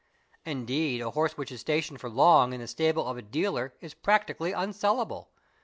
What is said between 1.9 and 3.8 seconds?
for long in the stable of a dealer